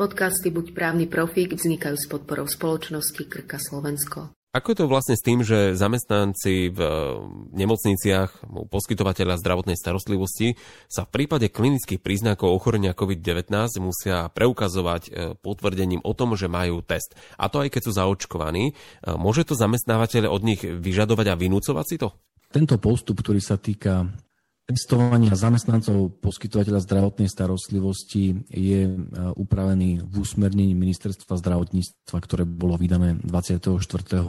[0.00, 4.32] Podcasty Buď právny profík vznikajú s podporou spoločnosti Krka Slovensko.
[4.56, 6.80] Ako je to vlastne s tým, že zamestnanci v
[7.52, 10.56] nemocniciach u poskytovateľa zdravotnej starostlivosti
[10.88, 13.52] sa v prípade klinických príznakov ochorenia COVID-19
[13.84, 17.12] musia preukazovať e, potvrdením o tom, že majú test.
[17.36, 18.72] A to aj keď sú zaočkovaní.
[18.72, 22.16] E, môže to zamestnávateľ od nich vyžadovať a vynúcovať si to?
[22.48, 24.08] Tento postup, ktorý sa týka
[24.70, 28.92] testovania zamestnancov poskytovateľa zdravotnej starostlivosti je e,
[29.34, 33.74] upravený v úsmernení ministerstva zdravotníctva, ktoré bolo vydané 24.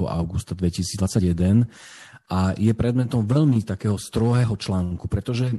[0.10, 1.70] augusta 2021
[2.34, 5.52] a je predmetom veľmi takého strohého článku, pretože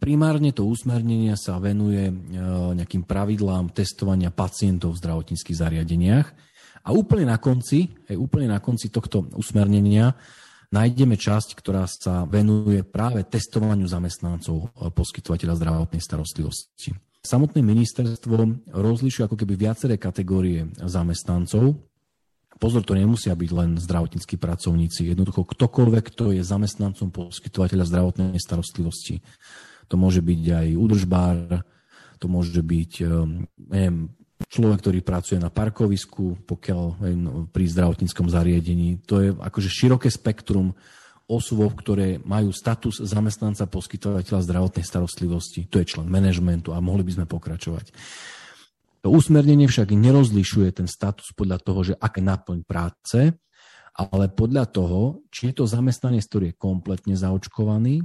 [0.00, 2.14] primárne to úsmernenie sa venuje e,
[2.80, 6.26] nejakým pravidlám testovania pacientov v zdravotníckých zariadeniach
[6.80, 10.16] a úplne na konci, aj úplne na konci tohto usmernenia
[10.70, 16.94] nájdeme časť, ktorá sa venuje práve testovaniu zamestnancov eh, poskytovateľa zdravotnej starostlivosti.
[17.20, 21.76] Samotné ministerstvo rozlišuje ako keby viaceré kategórie zamestnancov.
[22.56, 25.04] Pozor, to nemusia byť len zdravotníckí pracovníci.
[25.04, 29.20] Jednoducho ktokoľvek, kto je zamestnancom poskytovateľa zdravotnej starostlivosti.
[29.92, 31.60] To môže byť aj údržbár,
[32.16, 33.08] to môže byť eh,
[33.68, 33.96] neviem,
[34.50, 36.82] človek, ktorý pracuje na parkovisku, pokiaľ
[37.14, 38.98] no, pri zdravotníckom zariadení.
[39.06, 40.74] To je akože široké spektrum
[41.30, 45.70] osôb, ktoré majú status zamestnanca poskytovateľa zdravotnej starostlivosti.
[45.70, 47.94] To je člen manažmentu a mohli by sme pokračovať.
[49.06, 53.32] To usmernenie však nerozlišuje ten status podľa toho, že aké náplň práce,
[53.94, 58.02] ale podľa toho, či je to zamestnanec, ktorý je kompletne zaočkovaný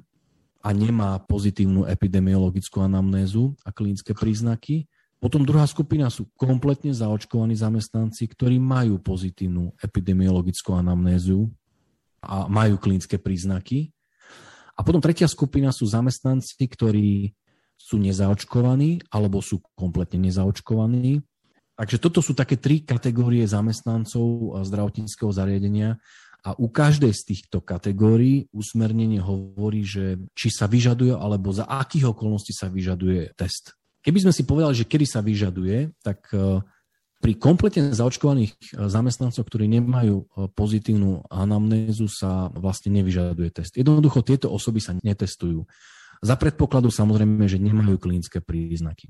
[0.62, 4.86] a nemá pozitívnu epidemiologickú anamnézu a klinické príznaky,
[5.26, 11.50] potom druhá skupina sú kompletne zaočkovaní zamestnanci, ktorí majú pozitívnu epidemiologickú anamnéziu
[12.22, 13.90] a majú klinické príznaky.
[14.78, 17.34] A potom tretia skupina sú zamestnanci, ktorí
[17.74, 21.26] sú nezaočkovaní alebo sú kompletne nezaočkovaní.
[21.74, 25.98] Takže toto sú také tri kategórie zamestnancov zdravotníckého zariadenia
[26.46, 32.14] a u každej z týchto kategórií usmernenie hovorí, že či sa vyžaduje alebo za akých
[32.14, 33.74] okolností sa vyžaduje test.
[34.06, 36.62] Keby sme si povedali, že kedy sa vyžaduje, tak e,
[37.18, 43.74] pri kompletne zaočkovaných e, zamestnancoch, ktorí nemajú e, pozitívnu anamnézu, sa vlastne nevyžaduje test.
[43.74, 45.66] Jednoducho tieto osoby sa netestujú.
[46.22, 49.10] Za predpokladu samozrejme, že nemajú klinické príznaky.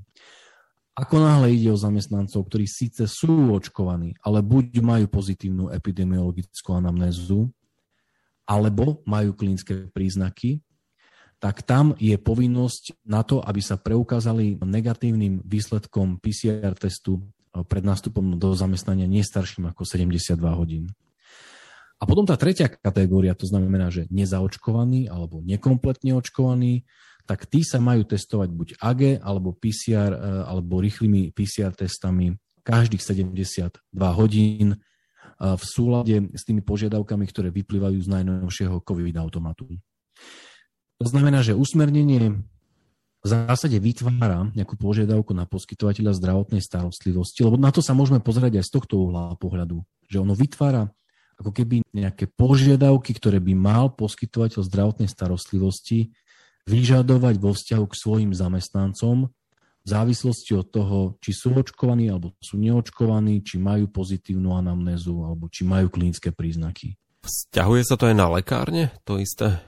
[0.96, 7.52] Ako náhle ide o zamestnancov, ktorí síce sú očkovaní, ale buď majú pozitívnu epidemiologickú anamnézu,
[8.48, 10.64] alebo majú klinické príznaky,
[11.36, 17.84] tak tam je povinnosť na to, aby sa preukázali negatívnym výsledkom PCR testu eh, pred
[17.84, 20.88] nástupom do zamestnania nestarším ako 72 hodín.
[21.96, 26.84] A potom tá tretia kategória, to znamená, že nezaočkovaní alebo nekompletne očkovaní,
[27.24, 32.32] tak tí sa majú testovať buď AG alebo PCR eh, alebo rýchlymi PCR testami
[32.64, 33.76] každých 72
[34.16, 34.78] hodín eh,
[35.36, 39.68] v súlade s tými požiadavkami, ktoré vyplývajú z najnovšieho COVID automatu.
[40.96, 42.40] To znamená, že usmernenie
[43.20, 48.62] v zásade vytvára nejakú požiadavku na poskytovateľa zdravotnej starostlivosti, lebo na to sa môžeme pozerať
[48.62, 50.88] aj z tohto uhla pohľadu, že ono vytvára
[51.36, 56.16] ako keby nejaké požiadavky, ktoré by mal poskytovateľ zdravotnej starostlivosti
[56.64, 59.28] vyžadovať vo vzťahu k svojim zamestnancom
[59.86, 65.46] v závislosti od toho, či sú očkovaní alebo sú neočkovaní, či majú pozitívnu anamnézu alebo
[65.46, 66.98] či majú klinické príznaky.
[67.22, 69.62] Vzťahuje sa to aj na lekárne, to isté?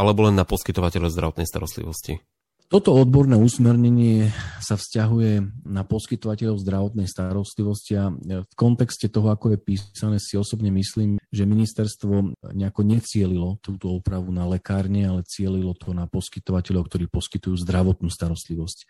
[0.00, 2.24] Alebo len na poskytovateľov zdravotnej starostlivosti?
[2.70, 4.30] Toto odborné usmernenie
[4.62, 10.70] sa vzťahuje na poskytovateľov zdravotnej starostlivosti a v kontexte toho, ako je písané, si osobne
[10.78, 17.10] myslím, že ministerstvo nejako necielilo túto opravu na lekárne, ale cielilo to na poskytovateľov, ktorí
[17.10, 18.86] poskytujú zdravotnú starostlivosť,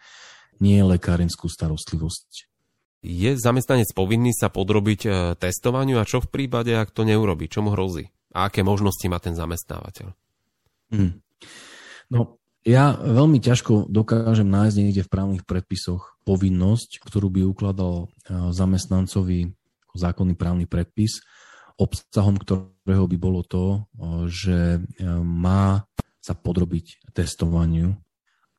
[0.60, 2.52] nie lekárenskú starostlivosť.
[3.00, 5.10] Je zamestnanec povinný sa podrobiť e,
[5.40, 7.48] testovaniu a čo v prípade, ak to neurobi?
[7.48, 8.12] Čo mu hrozí?
[8.36, 10.12] A aké možnosti má ten zamestnávateľ?
[10.90, 11.22] Hmm.
[12.10, 19.56] No, ja veľmi ťažko dokážem nájsť niekde v právnych predpisoch povinnosť, ktorú by ukladal zamestnancovi
[19.96, 21.24] zákonný právny predpis,
[21.80, 23.88] obsahom ktorého by bolo to,
[24.28, 24.84] že
[25.24, 25.88] má
[26.20, 27.96] sa podrobiť testovaniu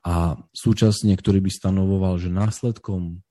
[0.02, 3.22] a súčasne, ktorý by stanovoval, že následkom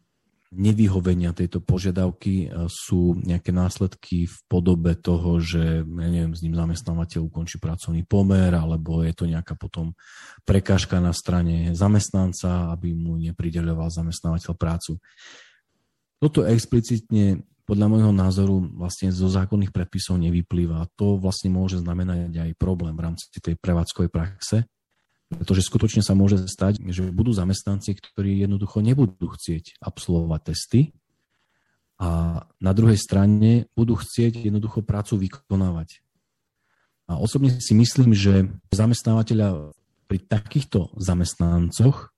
[0.51, 6.59] nevyhovenia tejto požiadavky e, sú nejaké následky v podobe toho, že ja neviem, s ním
[6.59, 9.95] zamestnávateľ ukončí pracovný pomer, alebo je to nejaká potom
[10.43, 14.99] prekážka na strane zamestnanca, aby mu neprideľoval zamestnávateľ prácu.
[16.19, 20.91] Toto explicitne podľa môjho názoru vlastne zo zákonných predpisov nevyplýva.
[20.99, 24.67] To vlastne môže znamenať aj problém v rámci tej prevádzkovej praxe,
[25.31, 30.81] pretože skutočne sa môže stať, že budú zamestnanci, ktorí jednoducho nebudú chcieť absolvovať testy
[32.01, 36.01] a na druhej strane budú chcieť jednoducho prácu vykonávať.
[37.11, 39.75] A osobne si myslím, že zamestnávateľa
[40.07, 42.11] pri takýchto zamestnancoch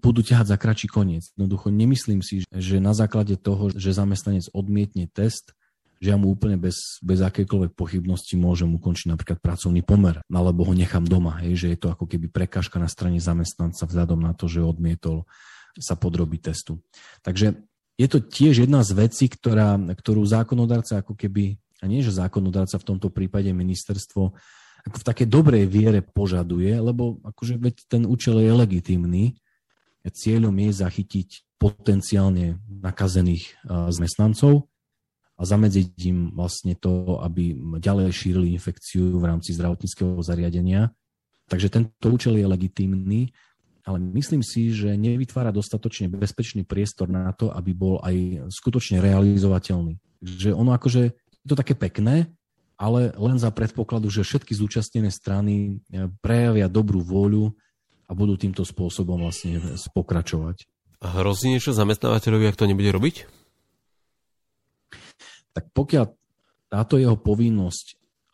[0.00, 1.32] budú ťahať za kračí koniec.
[1.34, 5.55] Jednoducho nemyslím si, že na základe toho, že zamestnanec odmietne test,
[5.96, 10.72] že ja mu úplne bez, bez akékoľvek pochybnosti môžem ukončiť napríklad pracovný pomer, alebo ho
[10.76, 14.44] nechám doma, hej, že je to ako keby prekážka na strane zamestnanca vzhľadom na to,
[14.44, 15.24] že odmietol
[15.76, 16.80] sa podrobiť testu.
[17.24, 17.56] Takže
[17.96, 22.76] je to tiež jedna z vecí, ktorá, ktorú zákonodárca ako keby, a nie že zákonodárca
[22.76, 24.36] v tomto prípade ministerstvo,
[24.86, 29.24] ako v takej dobrej viere požaduje, lebo akože veď ten účel je legitimný.
[30.06, 34.70] Cieľom je zachytiť potenciálne nakazených zamestnancov
[35.36, 40.90] a zamedziť im vlastne to, aby ďalej šírili infekciu v rámci zdravotníckého zariadenia.
[41.46, 43.30] Takže tento účel je legitímny
[43.86, 50.02] ale myslím si, že nevytvára dostatočne bezpečný priestor na to, aby bol aj skutočne realizovateľný.
[50.18, 52.26] Že ono akože je to také pekné,
[52.74, 57.54] ale len za predpokladu, že všetky zúčastnené strany e, prejavia dobrú vôľu
[58.10, 59.62] a budú týmto spôsobom vlastne
[59.94, 60.66] pokračovať.
[60.98, 63.16] A hrozí niečo zamestnávateľovi, ak to nebude robiť?
[65.56, 66.04] Tak pokiaľ
[66.68, 67.86] táto jeho povinnosť,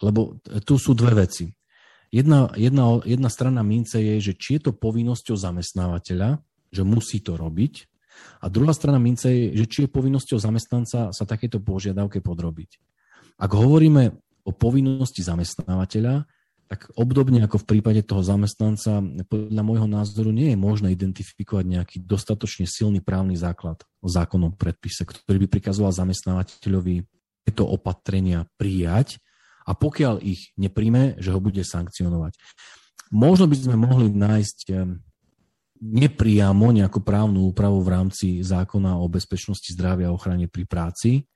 [0.02, 1.46] lebo tu sú dve veci.
[2.10, 6.42] Jedna, jedna, jedna strana mince je, že či je to povinnosťou zamestnávateľa,
[6.74, 7.86] že musí to robiť,
[8.42, 12.70] a druhá strana mince je, že či je povinnosťou zamestnanca sa takéto požiadavke podrobiť.
[13.40, 14.12] Ak hovoríme
[14.44, 16.26] o povinnosti zamestnávateľa,
[16.72, 21.96] tak obdobne ako v prípade toho zamestnanca, podľa môjho názoru nie je možné identifikovať nejaký
[22.00, 27.04] dostatočne silný právny základ o zákonnom predpise, ktorý by prikazoval zamestnávateľovi
[27.44, 29.20] tieto opatrenia prijať
[29.68, 32.40] a pokiaľ ich nepríjme, že ho bude sankcionovať.
[33.12, 34.72] Možno by sme mohli nájsť
[35.76, 41.28] nepriamo nejakú právnu úpravu v rámci zákona o bezpečnosti zdravia a ochrane pri práci,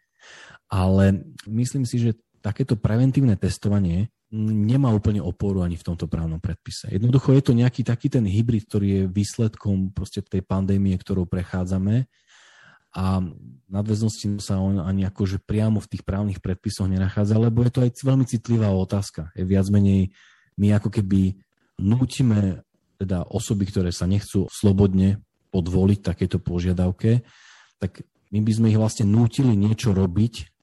[0.73, 6.91] ale myslím si, že takéto preventívne testovanie nemá úplne oporu ani v tomto právnom predpise.
[6.91, 12.11] Jednoducho je to nejaký taký ten hybrid, ktorý je výsledkom proste tej pandémie, ktorou prechádzame
[12.97, 13.21] a
[13.69, 17.93] nadväznosti sa on ani akože priamo v tých právnych predpisoch nenachádza, lebo je to aj
[18.03, 19.31] veľmi citlivá otázka.
[19.37, 20.17] Je viac menej,
[20.57, 21.37] my ako keby
[21.77, 22.65] nútime
[22.97, 25.21] teda osoby, ktoré sa nechcú slobodne
[25.53, 27.21] podvoliť takéto požiadavke,
[27.77, 28.01] tak
[28.33, 30.56] my by sme ich vlastne nútili niečo robiť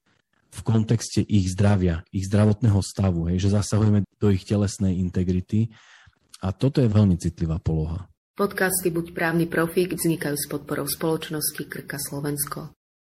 [0.54, 5.74] v kontexte ich zdravia, ich zdravotného stavu, hej, že zasahujeme do ich telesnej integrity
[6.46, 8.06] a toto je veľmi citlivá poloha.
[8.34, 12.74] Podcasty Buď právny profík vznikajú s podporou spoločnosti Krka Slovensko.